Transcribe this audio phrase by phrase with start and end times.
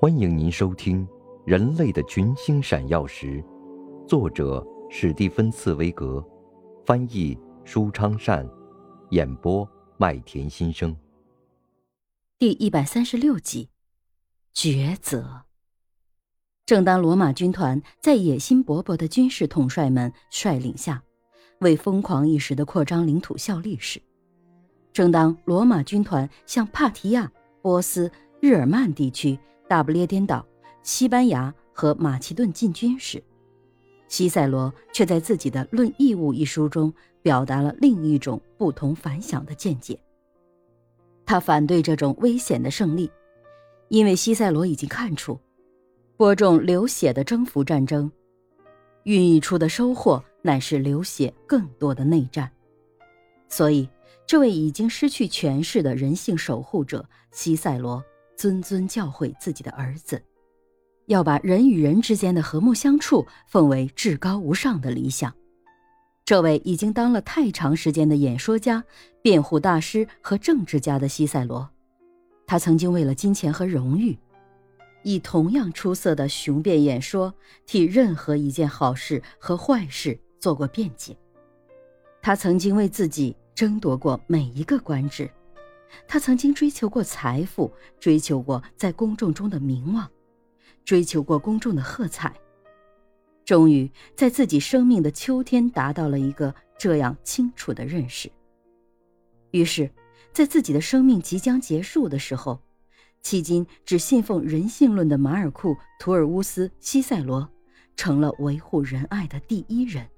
[0.00, 1.06] 欢迎您收听
[1.46, 3.42] 《人类的群星闪耀时》，
[4.06, 6.22] 作者史蒂芬·茨威格，
[6.84, 8.46] 翻译舒昌善，
[9.10, 10.94] 演播麦田心声。
[12.38, 13.70] 第一百三十六集，
[14.52, 15.42] 抉择。
[16.66, 21.02] 正当罗马军团在野心勃勃的军事统帅们率领下，
[21.60, 24.02] 为疯狂一时的扩张领土效力时，
[24.92, 27.30] 正当罗马军团向帕提亚、
[27.62, 29.38] 波斯、日耳曼地区。
[29.68, 30.46] 大不列颠岛、
[30.82, 33.22] 西班牙和马其顿进军时，
[34.08, 39.98] 西塞罗却在自己的《论义务》一书中表达了另一种不同凡响的见解。
[41.26, 43.10] 他反对这种危险的胜利，
[43.88, 45.40] 因为西塞罗已经看出，
[46.16, 48.12] 播种流血的征服战争，
[49.04, 52.50] 孕育出的收获乃是流血更多的内战。
[53.48, 53.88] 所以，
[54.26, 58.04] 这位已经失去权势的人性守护者西塞罗。
[58.36, 60.22] 谆谆教诲自己的儿子，
[61.06, 65.32] 要把人与人之间的和睦相处奉为至高无上的理想。
[66.24, 68.82] 这位已经当了太长时间的演说家、
[69.22, 71.68] 辩护大师和政治家的西塞罗，
[72.46, 74.18] 他曾经为了金钱和荣誉，
[75.02, 77.32] 以同样出色的雄辩演说
[77.66, 81.16] 替任何一件好事和坏事做过辩解。
[82.22, 85.30] 他曾经为自己争夺过每一个官职。
[86.06, 90.10] 他曾经追求过财富，追求过在公众中的名望，
[90.84, 92.34] 追求过公众的喝彩。
[93.44, 98.30] 终于在自己生命的秋天达到了一个这样清楚的认识。
[99.50, 99.90] 于是，
[100.32, 102.58] 在自己的生命即将结束的时候，
[103.22, 107.48] 迄今只信奉人性论的马尔库·图尔乌斯·西塞罗，
[107.96, 110.08] 成了维护仁爱的第一人。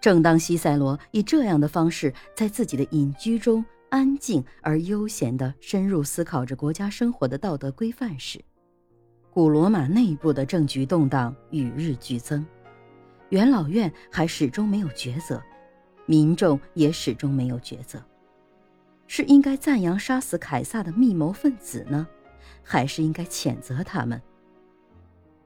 [0.00, 3.64] 正当西塞罗以这样的方式在自己的隐居中，
[3.96, 8.38] 安静而悠闲地深入思考着国家生活的道德规范时，
[9.30, 12.44] 古罗马内部的政局动荡与日俱增，
[13.30, 15.42] 元老院还始终没有抉择，
[16.04, 17.98] 民众也始终没有抉择，
[19.06, 22.06] 是应该赞扬杀死凯撒的密谋分子呢，
[22.62, 24.20] 还是应该谴责他们？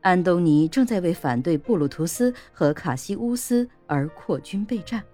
[0.00, 5.04] 安东尼正在为反对布鲁图斯和卡西乌斯而扩军备战。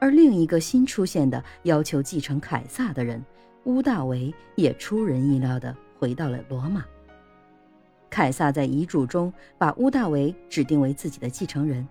[0.00, 3.22] 而另一个新出现的要求继承凯撒的人
[3.64, 6.84] 乌大维也出人意料地回到了罗马。
[8.08, 11.86] 凯撒在遗嘱中把乌大维指定为自己的继承人，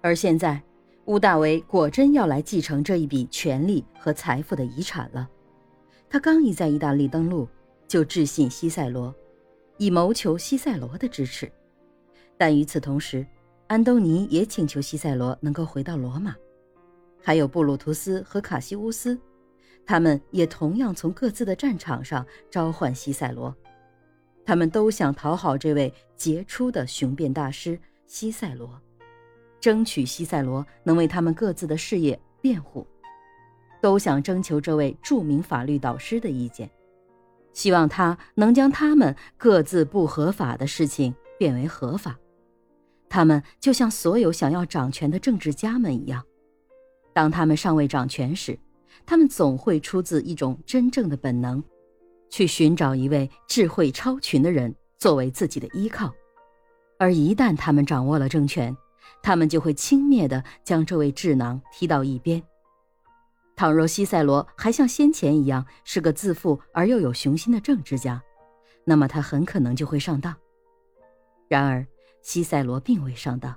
[0.00, 0.60] 而现在
[1.04, 5.28] 乌大维果真要来继承这一笔权力和财富的遗产了。
[6.08, 7.46] 他刚一在意大利登陆，
[7.86, 9.14] 就致信西塞罗，
[9.76, 11.50] 以谋求西塞罗的支持。
[12.36, 13.24] 但与此同时，
[13.66, 16.34] 安东尼也请求西塞罗能够回到罗马。
[17.24, 19.18] 还有布鲁图斯和卡西乌斯，
[19.86, 23.52] 他们也同样从各自的战场上召唤西塞罗。
[24.44, 28.78] 他们都想讨好这位杰出的雄辩大师西塞罗，
[29.58, 32.86] 争取西塞罗能为他们各自的事业辩护，
[33.80, 36.70] 都想征求这位著名法律导师的意见，
[37.54, 42.18] 希望他能将他们各自不合法的事情变为合法。
[43.08, 46.22] 他们就像所有想要掌权的政治家们一样。
[47.14, 48.58] 当他们尚未掌权时，
[49.06, 51.62] 他们总会出自一种真正的本能，
[52.28, 56.08] 去寻找一位智慧超群的人作为自己的依靠；
[56.98, 58.76] 而一旦他们掌握了政权，
[59.22, 62.42] 他们就会轻蔑地将这位智囊踢到一边。
[63.54, 68.20] 倘若西塞罗还像先前一样是个自负而又有雄心的政治家，
[68.84, 70.34] 那么他很可能就会上当。
[71.46, 71.86] 然而，
[72.22, 73.54] 西塞罗并未上当，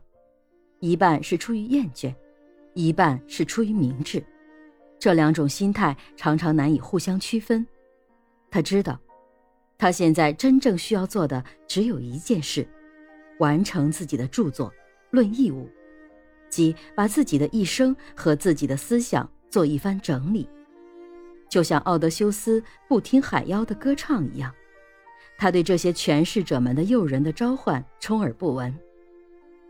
[0.79, 2.13] 一半是出于厌倦。
[2.77, 4.23] 一半是出于明智，
[4.99, 7.65] 这两种心态常常难以互相区分。
[8.51, 8.99] 他知道，
[9.79, 12.67] 他现在真正需要做的只有一件事：
[13.39, 14.69] 完成自己的著作
[15.09, 15.65] 《论义务》，
[16.51, 20.47] 即把自己的一生和自己的思想做一番整理。
[21.49, 24.53] 就像奥德修斯不听海妖的歌唱一样，
[25.35, 28.71] 他对这些诠释者们的诱人的召唤充耳不闻，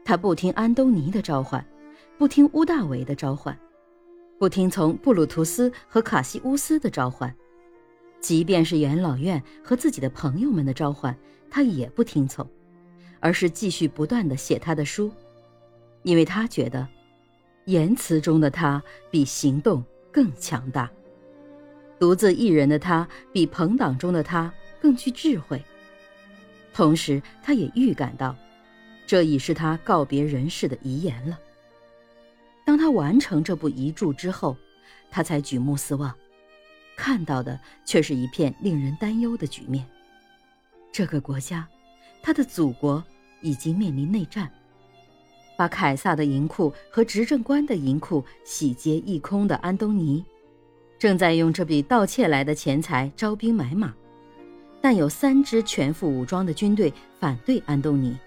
[0.03, 1.65] 他不听安东尼的召唤。
[2.17, 3.55] 不听乌大维的召唤，
[4.39, 7.31] 不听从布鲁图斯和卡西乌斯的召唤，
[8.19, 11.15] 即便是元老院和自己的朋友们的召唤，
[11.47, 12.49] 他也不听从，
[13.19, 15.11] 而是继续不断的写他的书，
[16.01, 16.87] 因为他觉得，
[17.65, 18.81] 言辞中的他
[19.11, 20.89] 比行动更强大，
[21.99, 25.61] 独自一人的他比朋党中的他更具智慧。
[26.73, 28.35] 同时，他也预感到，
[29.05, 31.37] 这已是他告别人世的遗言了。
[32.67, 34.57] 当他完成这部遗著之后，
[35.09, 36.13] 他才举目四望，
[36.97, 39.87] 看到的却是一片令人担忧的局面。
[40.91, 41.65] 这个国家，
[42.21, 43.01] 他的祖国
[43.39, 44.51] 已经面临内战。
[45.57, 50.21] 把凯撒的银库和执政官的银库洗劫一空的安东尼，
[50.99, 53.93] 正在用这笔盗窃来的钱财招兵买马。
[54.81, 58.17] 但有三支全副武装的军队反对安东尼：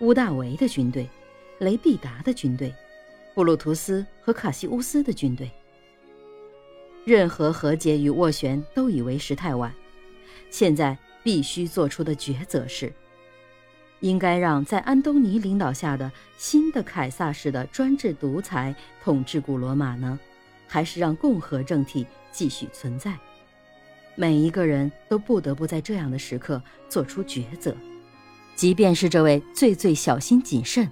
[0.00, 1.08] 乌大维的军队、
[1.60, 2.74] 雷必达的军队、
[3.34, 5.50] 布鲁图斯和卡西乌斯的军队。
[7.04, 9.72] 任何和解与斡旋都已为时太晚，
[10.50, 12.92] 现在必须做出的抉择是：
[14.00, 20.18] 应该让在安东尼领导下的新的凯撒式的专制独裁统治古罗马呢，
[20.66, 23.18] 还是让共和政体继续存在？
[24.14, 27.74] 每一个人都不得不在这样的时刻做出抉择，
[28.54, 30.86] 即便是这位最最小心谨慎、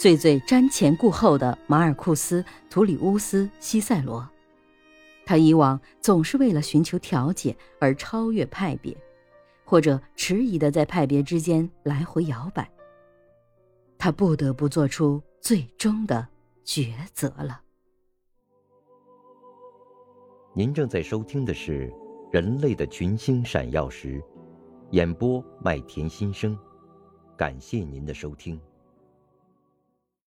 [0.00, 4.26] 最最瞻前顾后的马尔库斯·图里乌斯·西塞罗。
[5.26, 8.96] 他以往总是为了寻求调解而超越派别，
[9.62, 12.66] 或者迟疑的在派别之间来回摇摆。
[13.98, 16.26] 他不得不做出最终的
[16.64, 17.60] 抉择了。
[20.54, 21.88] 您正在收听的是
[22.32, 24.18] 《人类的群星闪耀时》，
[24.92, 26.58] 演播麦田心声，
[27.36, 28.58] 感谢您的收听。